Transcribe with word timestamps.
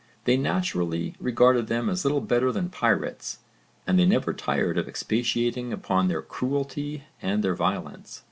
They 0.23 0.35
naturally 0.35 1.13
regarded 1.19 1.67
them 1.67 1.87
as 1.87 2.03
little 2.03 2.21
better 2.21 2.51
than 2.51 2.69
pirates 2.69 3.37
and 3.85 3.99
they 3.99 4.05
never 4.07 4.33
tired 4.33 4.79
of 4.79 4.87
expatiating 4.87 5.71
upon 5.71 6.07
their 6.07 6.23
cruelty 6.23 7.03
and 7.21 7.43
their 7.43 7.53
violence. 7.53 8.19